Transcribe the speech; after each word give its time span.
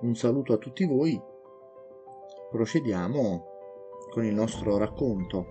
Un 0.00 0.16
saluto 0.16 0.52
a 0.52 0.58
tutti 0.58 0.84
voi. 0.84 1.18
Procediamo 2.50 3.46
con 4.10 4.24
il 4.24 4.34
nostro 4.34 4.76
racconto. 4.76 5.46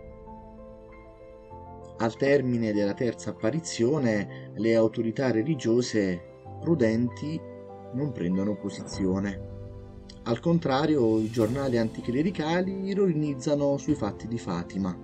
Al 1.98 2.16
termine 2.18 2.74
della 2.74 2.94
terza 2.94 3.30
apparizione, 3.30 4.52
le 4.56 4.76
autorità 4.76 5.32
religiose 5.32 6.22
prudenti 6.60 7.40
non 7.94 8.12
prendono 8.12 8.56
posizione. 8.56 9.52
Al 10.24 10.40
contrario, 10.40 11.20
i 11.20 11.30
giornali 11.30 11.78
anticlericali 11.78 12.88
ironizzano 12.88 13.78
sui 13.78 13.96
fatti 13.96 14.28
di 14.28 14.38
Fatima. 14.38 14.96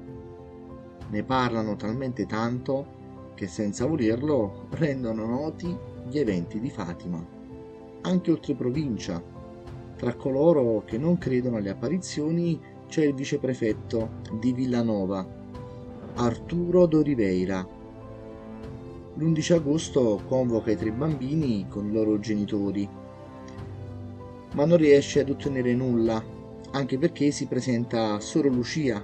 Ne 1.09 1.23
parlano 1.23 1.75
talmente 1.75 2.25
tanto 2.25 2.97
che 3.35 3.47
senza 3.47 3.85
volerlo 3.85 4.67
rendono 4.71 5.25
noti 5.25 5.75
gli 6.07 6.19
eventi 6.19 6.59
di 6.59 6.69
Fatima, 6.69 7.25
anche 8.01 8.31
oltre 8.31 8.55
provincia. 8.55 9.21
Tra 9.95 10.15
coloro 10.15 10.83
che 10.85 10.97
non 10.97 11.17
credono 11.17 11.57
alle 11.57 11.69
apparizioni 11.69 12.59
c'è 12.87 13.03
il 13.03 13.13
viceprefetto 13.13 14.21
di 14.39 14.53
Villanova, 14.53 15.27
Arturo 16.15 16.85
Doriveira. 16.85 17.67
L'11 19.15 19.53
agosto 19.53 20.21
convoca 20.27 20.71
i 20.71 20.77
tre 20.77 20.91
bambini 20.91 21.67
con 21.67 21.87
i 21.87 21.91
loro 21.91 22.19
genitori, 22.19 22.87
ma 24.53 24.65
non 24.65 24.77
riesce 24.77 25.19
ad 25.19 25.29
ottenere 25.29 25.73
nulla, 25.73 26.23
anche 26.71 26.97
perché 26.97 27.31
si 27.31 27.45
presenta 27.47 28.19
solo 28.19 28.49
Lucia. 28.49 29.03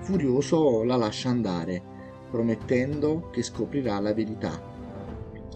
Furioso 0.00 0.82
la 0.82 0.96
lascia 0.96 1.28
andare 1.28 1.90
promettendo 2.32 3.28
che 3.30 3.42
scoprirà 3.42 4.00
la 4.00 4.14
verità, 4.14 4.71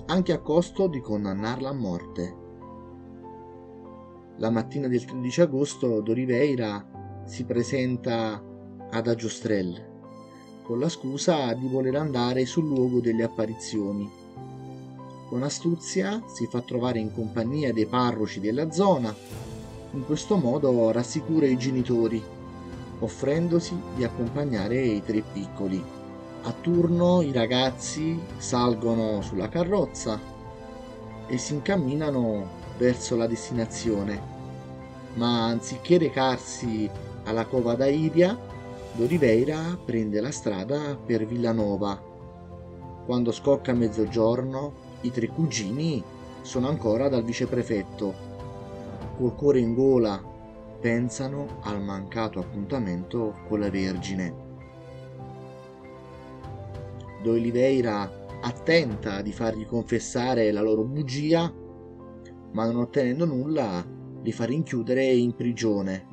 anche 0.07 0.33
a 0.33 0.41
costo 0.41 0.87
di 0.87 1.01
condannarla 1.01 1.69
a 1.69 1.75
morte. 1.75 2.37
La 4.39 4.51
mattina 4.51 4.89
del 4.89 5.05
13 5.05 5.41
agosto 5.43 6.01
Doriveira 6.01 7.25
si 7.25 7.45
presenta 7.45 8.43
ad 8.91 9.07
Agiostrel 9.07 9.95
con 10.67 10.81
la 10.81 10.89
scusa 10.89 11.53
di 11.55 11.69
voler 11.69 11.95
andare 11.95 12.45
sul 12.45 12.67
luogo 12.67 12.99
delle 12.99 13.23
apparizioni. 13.23 14.11
Con 15.29 15.45
astuzia 15.45 16.25
si 16.27 16.47
fa 16.47 16.61
trovare 16.61 16.99
in 16.99 17.15
compagnia 17.15 17.73
dei 17.73 17.87
parroci 17.87 18.41
della 18.41 18.73
zona. 18.73 19.15
In 19.93 20.05
questo 20.05 20.37
modo 20.37 20.91
rassicura 20.91 21.47
i 21.47 21.57
genitori, 21.57 22.21
offrendosi 22.99 23.81
di 23.95 24.03
accompagnare 24.03 24.85
i 24.85 25.03
tre 25.05 25.23
piccoli. 25.33 25.81
A 26.47 26.53
turno 26.53 27.23
i 27.23 27.33
ragazzi 27.33 28.17
salgono 28.37 29.21
sulla 29.21 29.49
carrozza 29.49 30.17
e 31.27 31.39
si 31.39 31.55
incamminano 31.55 32.49
verso 32.79 33.17
la 33.17 33.27
destinazione, 33.27 34.23
ma 35.15 35.47
anziché 35.47 35.99
recarsi 35.99 36.89
alla 37.25 37.47
cova 37.47 37.75
d'Airia, 37.75 38.39
Doriveira 38.93 39.77
prende 39.85 40.21
la 40.21 40.31
strada 40.31 40.97
per 40.97 41.27
Villanova. 41.27 42.01
Quando 43.05 43.33
scocca 43.33 43.73
mezzogiorno, 43.73 44.73
i 45.01 45.11
tre 45.11 45.27
cugini 45.27 46.01
sono 46.43 46.69
ancora 46.69 47.09
dal 47.09 47.25
viceprefetto. 47.25 48.15
Col 49.17 49.35
cuore 49.35 49.59
in 49.59 49.75
gola 49.75 50.23
pensano 50.81 51.59
al 51.63 51.83
mancato 51.83 52.39
appuntamento 52.39 53.35
con 53.49 53.59
la 53.59 53.69
Vergine. 53.69 54.46
Do 57.27 57.33
Oliveira 57.33 58.09
attenta 58.41 59.21
di 59.21 59.33
fargli 59.33 59.67
confessare 59.67 60.53
la 60.53 60.61
loro 60.61 60.85
bugia, 60.85 61.53
ma 62.53 62.67
non 62.67 62.77
ottenendo 62.77 63.25
nulla 63.25 63.85
li 64.23 64.31
fa 64.31 64.45
rinchiudere 64.45 65.07
in 65.07 65.35
prigione, 65.35 66.07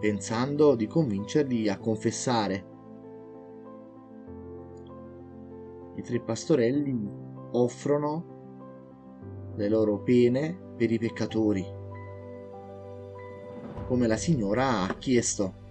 pensando 0.00 0.74
di 0.74 0.88
convincerli 0.88 1.68
a 1.68 1.78
confessare. 1.78 2.66
I 5.94 6.02
tre 6.02 6.18
pastorelli 6.18 7.08
offrono 7.52 9.54
le 9.54 9.68
loro 9.68 10.02
pene 10.02 10.58
per 10.76 10.90
i 10.90 10.98
peccatori, 10.98 11.64
come 13.86 14.06
la 14.08 14.16
signora 14.16 14.88
ha 14.88 14.94
chiesto 14.94 15.65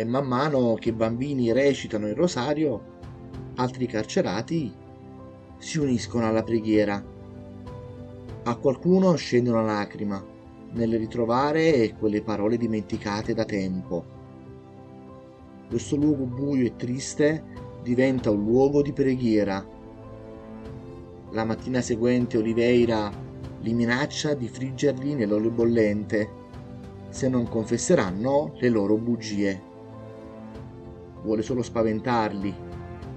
e 0.00 0.04
man 0.04 0.26
mano 0.26 0.74
che 0.74 0.88
i 0.88 0.92
bambini 0.92 1.52
recitano 1.52 2.08
il 2.08 2.14
rosario, 2.14 2.98
altri 3.56 3.86
carcerati 3.86 4.72
si 5.58 5.78
uniscono 5.78 6.26
alla 6.26 6.42
preghiera. 6.42 7.04
A 8.44 8.56
qualcuno 8.56 9.14
scende 9.16 9.50
una 9.50 9.62
lacrima 9.62 10.24
nel 10.72 10.96
ritrovare 10.96 11.94
quelle 11.98 12.22
parole 12.22 12.56
dimenticate 12.56 13.34
da 13.34 13.44
tempo. 13.44 14.18
Questo 15.68 15.96
luogo 15.96 16.24
buio 16.24 16.64
e 16.64 16.76
triste 16.76 17.44
diventa 17.82 18.30
un 18.30 18.42
luogo 18.42 18.80
di 18.80 18.92
preghiera. 18.92 19.62
La 21.32 21.44
mattina 21.44 21.82
seguente 21.82 22.38
Oliveira 22.38 23.12
li 23.60 23.74
minaccia 23.74 24.32
di 24.32 24.48
friggerli 24.48 25.14
nell'olio 25.14 25.50
bollente 25.50 26.38
se 27.10 27.28
non 27.28 27.46
confesseranno 27.46 28.54
le 28.58 28.68
loro 28.70 28.96
bugie 28.96 29.68
vuole 31.22 31.42
solo 31.42 31.62
spaventarli, 31.62 32.54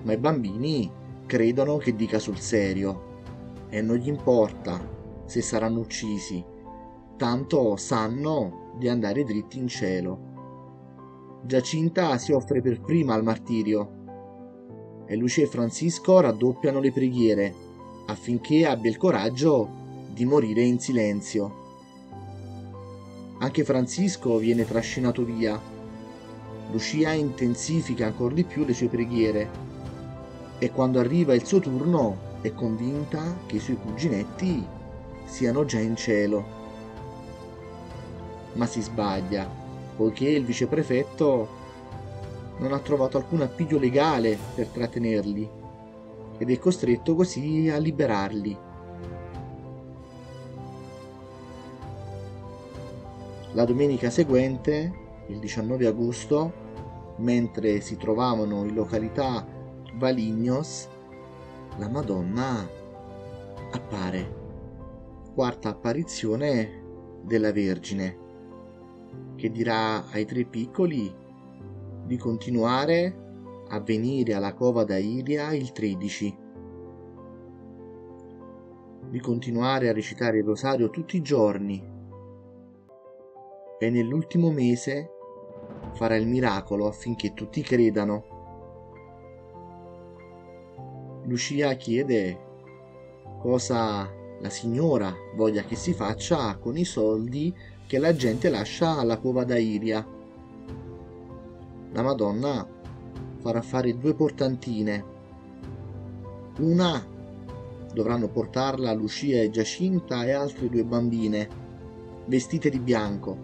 ma 0.03 0.14
i 0.14 0.18
bambini 0.18 0.91
credono 1.25 1.78
che 1.78 1.96
dica 1.96 2.19
sul 2.19 2.38
serio 2.38 3.12
e 3.69 3.81
non 3.81 3.97
gli 3.97 4.08
importa 4.08 4.80
se 5.25 5.41
saranno 5.41 5.80
uccisi, 5.80 6.44
tanto 7.18 7.75
sanno 7.75 8.75
di 8.78 8.88
andare 8.88 9.24
dritti 9.24 9.58
in 9.58 9.68
cielo. 9.68 10.31
Giacinta 11.46 12.18
si 12.18 12.31
offre 12.31 12.62
per 12.62 12.81
prima 12.81 13.14
al 13.14 13.24
martirio 13.24 14.02
e 15.06 15.16
Lucia 15.16 15.41
e 15.41 15.47
Francisco 15.47 16.20
raddoppiano 16.20 16.80
le 16.80 16.91
preghiere 16.91 17.53
affinché 18.08 18.66
abbia 18.66 18.90
il 18.90 18.97
coraggio 18.97 19.70
di 20.14 20.25
morire 20.25 20.62
in 20.62 20.80
silenzio. 20.80 21.62
Anche 23.40 23.64
Francisco 23.64 24.38
viene 24.38 24.66
trascinato 24.66 25.24
via 25.25 25.59
Lucia 26.72 27.12
intensifica 27.12 28.07
ancora 28.07 28.34
di 28.34 28.44
più 28.44 28.66
le 28.66 28.74
sue 28.74 28.88
preghiere 28.88 29.50
e 30.57 30.72
quando 30.72 31.00
arriva 31.00 31.34
il 31.34 31.46
suo 31.46 31.59
turno 31.59 32.31
è 32.41 32.53
convinta 32.53 33.38
che 33.46 33.57
i 33.57 33.59
suoi 33.59 33.78
cuginetti 33.78 34.66
siano 35.25 35.66
già 35.66 35.79
in 35.79 35.96
cielo. 35.96 36.62
Ma 38.53 38.66
si 38.66 38.81
sbaglia, 38.81 39.50
poiché 39.96 40.29
il 40.29 40.46
viceprefetto 40.46 41.62
non 42.57 42.72
ha 42.72 42.79
trovato 42.79 43.18
alcun 43.18 43.41
appiglio 43.41 43.79
legale 43.79 44.38
per 44.56 44.68
trattenerli 44.68 45.50
ed 46.38 46.50
è 46.50 46.59
costretto 46.59 47.16
così 47.16 47.69
a 47.69 47.78
liberarli. 47.78 48.57
La 53.53 53.66
domenica 53.66 54.09
seguente, 54.09 55.03
il 55.28 55.39
19 55.39 55.88
agosto, 55.88 56.53
mentre 57.17 57.79
si 57.81 57.97
trovavano 57.97 58.66
in 58.66 58.73
località 58.73 59.45
Valignos, 59.95 60.88
la 61.78 61.89
Madonna 61.89 62.67
appare. 63.72 64.41
Quarta 65.34 65.69
apparizione 65.69 66.81
della 67.23 67.51
Vergine, 67.51 68.17
che 69.35 69.50
dirà 69.50 70.09
ai 70.11 70.25
tre 70.25 70.45
piccoli 70.45 71.11
di 72.05 72.17
continuare 72.17 73.22
a 73.69 73.79
venire 73.79 74.34
alla 74.34 74.53
cova 74.53 74.84
da 74.84 74.97
Iria 74.97 75.53
il 75.53 75.72
13, 75.72 76.37
di 79.09 79.19
continuare 79.19 79.90
a 79.90 79.93
recitare 79.93 80.40
il 80.40 80.43
rosario 80.43 80.90
tutti 80.90 81.17
i 81.17 81.22
giorni 81.22 81.91
e 83.79 83.90
nell'ultimo 83.90 84.52
mese 84.52 85.13
farà 85.93 86.16
il 86.16 86.28
miracolo 86.28 86.87
affinché 86.87 87.34
tutti 87.34 87.61
credano. 87.61 88.31
Lucia 91.25 91.73
chiede 91.75 92.51
cosa 93.40 94.09
la 94.40 94.49
signora 94.49 95.13
voglia 95.35 95.63
che 95.63 95.75
si 95.75 95.93
faccia 95.93 96.57
con 96.57 96.78
i 96.78 96.84
soldi 96.84 97.55
che 97.87 97.97
la 97.97 98.13
gente 98.13 98.49
lascia 98.49 98.97
alla 98.97 99.17
cova 99.17 99.43
d'Airia. 99.45 100.05
La 101.91 102.01
Madonna 102.01 102.67
farà 103.40 103.61
fare 103.61 103.97
due 103.97 104.13
portantine. 104.16 105.05
Una 106.59 107.05
dovranno 107.93 108.28
portarla 108.28 108.91
Lucia 108.93 109.41
e 109.41 109.49
Giacinta 109.49 110.25
e 110.25 110.31
altre 110.31 110.69
due 110.69 110.84
bambine, 110.84 111.47
vestite 112.25 112.69
di 112.69 112.79
bianco. 112.79 113.37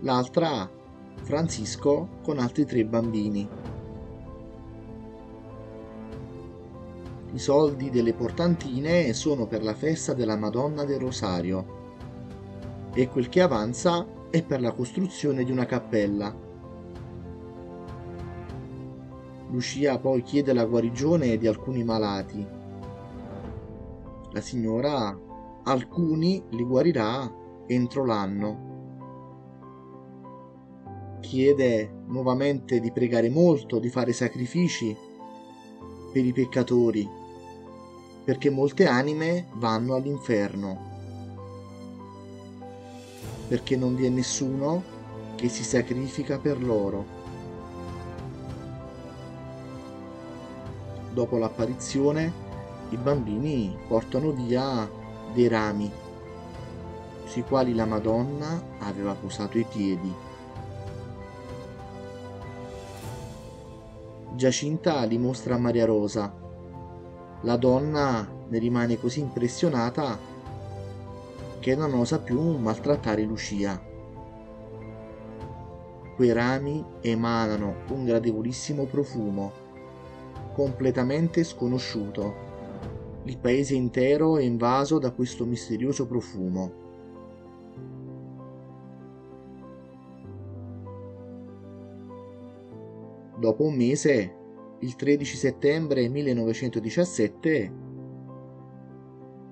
L'altra 0.00 0.70
Francisco 1.22 2.08
con 2.22 2.38
altri 2.38 2.64
tre 2.64 2.84
bambini. 2.84 3.48
I 7.30 7.38
soldi 7.38 7.90
delle 7.90 8.14
portantine 8.14 9.12
sono 9.12 9.46
per 9.46 9.62
la 9.62 9.74
festa 9.74 10.14
della 10.14 10.36
Madonna 10.36 10.84
del 10.84 10.98
Rosario 10.98 11.76
e 12.94 13.08
quel 13.08 13.28
che 13.28 13.42
avanza 13.42 14.06
è 14.30 14.42
per 14.42 14.60
la 14.60 14.72
costruzione 14.72 15.44
di 15.44 15.52
una 15.52 15.66
cappella. 15.66 16.34
Lucia 19.50 19.98
poi 19.98 20.22
chiede 20.22 20.52
la 20.52 20.64
guarigione 20.64 21.36
di 21.38 21.46
alcuni 21.46 21.84
malati. 21.84 22.46
La 24.32 24.40
signora 24.40 25.16
alcuni 25.64 26.42
li 26.50 26.64
guarirà 26.64 27.30
entro 27.66 28.04
l'anno. 28.04 28.67
Chiede 31.28 31.90
nuovamente 32.06 32.80
di 32.80 32.90
pregare 32.90 33.28
molto, 33.28 33.78
di 33.78 33.90
fare 33.90 34.14
sacrifici 34.14 34.96
per 36.10 36.24
i 36.24 36.32
peccatori, 36.32 37.06
perché 38.24 38.48
molte 38.48 38.86
anime 38.86 39.48
vanno 39.56 39.94
all'inferno, 39.94 40.80
perché 43.46 43.76
non 43.76 43.94
vi 43.94 44.06
è 44.06 44.08
nessuno 44.08 44.82
che 45.36 45.50
si 45.50 45.64
sacrifica 45.64 46.38
per 46.38 46.64
loro. 46.64 47.04
Dopo 51.12 51.36
l'apparizione, 51.36 52.32
i 52.88 52.96
bambini 52.96 53.76
portano 53.86 54.30
via 54.30 54.90
dei 55.34 55.48
rami 55.48 55.92
sui 57.26 57.42
quali 57.42 57.74
la 57.74 57.84
Madonna 57.84 58.78
aveva 58.78 59.12
posato 59.12 59.58
i 59.58 59.66
piedi. 59.70 60.27
Giacinta 64.38 65.02
li 65.02 65.18
mostra 65.18 65.56
a 65.56 65.58
Maria 65.58 65.84
Rosa. 65.84 66.32
La 67.40 67.56
donna 67.56 68.24
ne 68.46 68.58
rimane 68.60 68.96
così 68.96 69.18
impressionata 69.18 70.16
che 71.58 71.74
non 71.74 71.92
osa 71.94 72.20
più 72.20 72.56
maltrattare 72.56 73.24
Lucia. 73.24 73.82
Quei 76.14 76.30
rami 76.30 76.84
emanano 77.00 77.78
un 77.88 78.04
gradevolissimo 78.04 78.84
profumo, 78.84 79.50
completamente 80.54 81.42
sconosciuto. 81.42 82.32
Il 83.24 83.38
paese 83.38 83.74
intero 83.74 84.36
è 84.36 84.44
invaso 84.44 85.00
da 85.00 85.10
questo 85.10 85.46
misterioso 85.46 86.06
profumo. 86.06 86.86
Dopo 93.38 93.62
un 93.62 93.76
mese, 93.76 94.34
il 94.80 94.96
13 94.96 95.36
settembre 95.36 96.08
1917, 96.08 97.72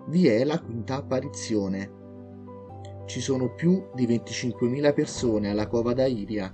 vi 0.08 0.26
è 0.26 0.42
la 0.42 0.60
quinta 0.60 0.96
apparizione. 0.96 1.92
Ci 3.06 3.20
sono 3.20 3.54
più 3.54 3.86
di 3.94 4.04
25.000 4.08 4.92
persone 4.92 5.50
alla 5.50 5.68
cova 5.68 5.92
d'Airia. 5.92 6.52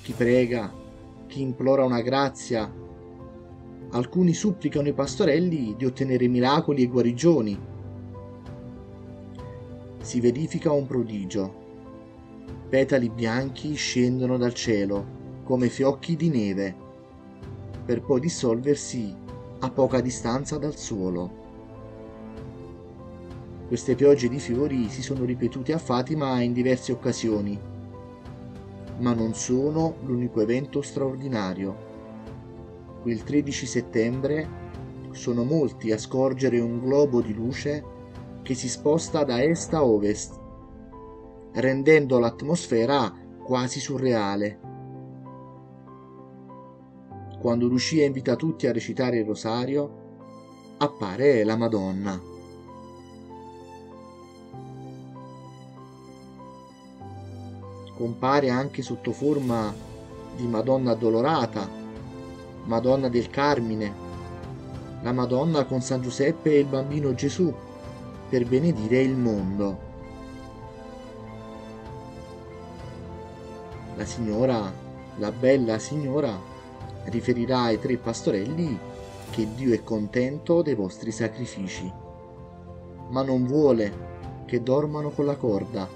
Chi 0.00 0.12
prega, 0.12 0.72
chi 1.26 1.42
implora 1.42 1.84
una 1.84 2.00
grazia. 2.00 2.80
Alcuni 3.90 4.32
supplicano 4.32 4.88
i 4.88 4.94
pastorelli 4.94 5.74
di 5.76 5.84
ottenere 5.84 6.28
miracoli 6.28 6.84
e 6.84 6.86
guarigioni. 6.86 7.60
Si 10.00 10.18
verifica 10.18 10.72
un 10.72 10.86
prodigio. 10.86 11.54
Petali 12.70 13.10
bianchi 13.10 13.74
scendono 13.74 14.38
dal 14.38 14.54
cielo 14.54 15.20
come 15.44 15.68
fiocchi 15.68 16.16
di 16.16 16.28
neve, 16.28 16.74
per 17.84 18.00
poi 18.02 18.20
dissolversi 18.20 19.14
a 19.60 19.70
poca 19.70 20.00
distanza 20.00 20.56
dal 20.56 20.76
suolo. 20.76 21.40
Queste 23.66 23.94
piogge 23.94 24.28
di 24.28 24.38
fiori 24.38 24.88
si 24.88 25.02
sono 25.02 25.24
ripetute 25.24 25.72
a 25.72 25.78
Fatima 25.78 26.40
in 26.42 26.52
diverse 26.52 26.92
occasioni, 26.92 27.58
ma 28.98 29.14
non 29.14 29.34
sono 29.34 29.96
l'unico 30.04 30.40
evento 30.40 30.82
straordinario. 30.82 31.90
Quel 33.00 33.24
13 33.24 33.66
settembre 33.66 34.48
sono 35.10 35.42
molti 35.42 35.90
a 35.90 35.98
scorgere 35.98 36.60
un 36.60 36.80
globo 36.80 37.20
di 37.20 37.34
luce 37.34 37.84
che 38.42 38.54
si 38.54 38.68
sposta 38.68 39.24
da 39.24 39.42
est 39.42 39.72
a 39.74 39.84
ovest, 39.84 40.38
rendendo 41.54 42.18
l'atmosfera 42.18 43.12
quasi 43.42 43.80
surreale 43.80 44.70
quando 47.42 47.66
Lucia 47.66 48.04
invita 48.04 48.36
tutti 48.36 48.68
a 48.68 48.72
recitare 48.72 49.18
il 49.18 49.26
rosario, 49.26 49.90
appare 50.78 51.42
la 51.42 51.56
Madonna. 51.56 52.22
Compare 57.96 58.48
anche 58.48 58.82
sotto 58.82 59.10
forma 59.10 59.74
di 60.36 60.46
Madonna 60.46 60.92
Addolorata, 60.92 61.68
Madonna 62.66 63.08
del 63.08 63.28
Carmine, 63.28 63.92
la 65.02 65.12
Madonna 65.12 65.64
con 65.64 65.80
San 65.80 66.00
Giuseppe 66.00 66.52
e 66.52 66.60
il 66.60 66.66
bambino 66.66 67.12
Gesù 67.12 67.52
per 68.28 68.46
benedire 68.46 69.00
il 69.00 69.16
mondo. 69.16 69.78
La 73.96 74.04
signora, 74.04 74.72
la 75.16 75.32
bella 75.32 75.80
signora, 75.80 76.51
riferirà 77.04 77.62
ai 77.62 77.78
tre 77.78 77.96
pastorelli 77.96 78.78
che 79.30 79.48
Dio 79.54 79.72
è 79.72 79.82
contento 79.82 80.62
dei 80.62 80.74
vostri 80.74 81.10
sacrifici, 81.10 81.90
ma 83.08 83.22
non 83.22 83.46
vuole 83.46 84.10
che 84.44 84.62
dormano 84.62 85.10
con 85.10 85.24
la 85.24 85.36
corda. 85.36 85.88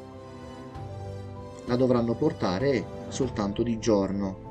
La 1.66 1.76
dovranno 1.76 2.14
portare 2.14 2.84
soltanto 3.08 3.62
di 3.62 3.78
giorno. 3.78 4.44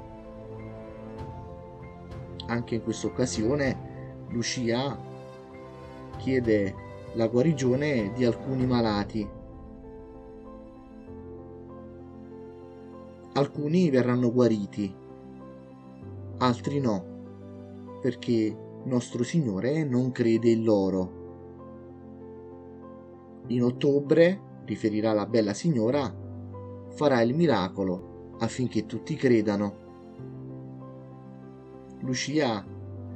Anche 2.47 2.75
in 2.75 2.83
questa 2.83 3.07
occasione 3.07 4.23
Lucia 4.29 4.97
chiede 6.17 6.75
la 7.13 7.27
guarigione 7.27 8.11
di 8.13 8.23
alcuni 8.23 8.65
malati. 8.65 9.27
Alcuni 13.33 13.89
verranno 13.89 14.31
guariti 14.31 15.03
altri 16.37 16.79
no, 16.79 17.99
perché 18.01 18.55
nostro 18.85 19.23
Signore 19.23 19.83
non 19.83 20.11
crede 20.11 20.49
in 20.49 20.63
loro. 20.63 21.23
In 23.47 23.63
ottobre, 23.63 24.41
riferirà 24.65 25.13
la 25.13 25.25
bella 25.25 25.53
signora, 25.53 26.13
farà 26.89 27.21
il 27.21 27.35
miracolo 27.35 28.33
affinché 28.39 28.85
tutti 28.85 29.15
credano. 29.15 29.83
Lucia 32.01 32.65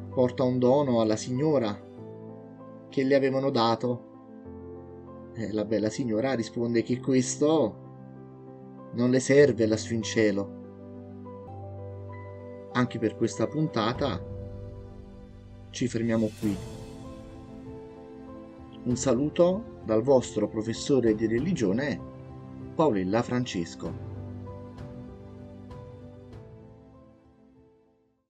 porta 0.10 0.44
un 0.44 0.60
dono 0.60 1.01
alla 1.01 1.15
signora 1.15 1.77
che 2.89 3.03
le 3.03 3.15
avevano 3.15 3.50
dato. 3.50 4.08
E 5.34 5.51
la 5.51 5.65
bella 5.65 5.89
signora 5.89 6.34
risponde 6.34 6.84
che 6.84 7.00
questo 7.00 7.88
non 8.94 9.10
le 9.10 9.20
serve 9.20 9.67
lassù 9.67 9.94
in 9.94 10.01
cielo 10.01 10.59
anche 12.74 13.00
per 13.00 13.16
questa 13.16 13.48
puntata 13.48 14.22
ci 15.72 15.88
fermiamo 15.88 16.30
qui. 16.40 16.56
Un 18.84 18.96
saluto 18.96 19.82
dal 19.84 20.02
vostro 20.02 20.48
professore 20.48 21.16
di 21.16 21.28
religione 21.28 22.00
Paolella 22.76 23.22
Francesco. 23.22 24.09